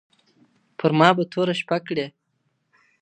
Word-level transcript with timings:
پر 0.77 0.91
ما 0.99 1.09
به 1.17 1.23
توره 1.31 1.53
شپه 1.59 1.77
کړې 1.87 2.05